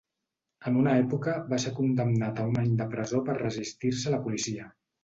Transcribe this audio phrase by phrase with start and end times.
[0.69, 4.25] En una època va ser condemnat a un any de presó per resistir-se a la
[4.29, 4.73] policia.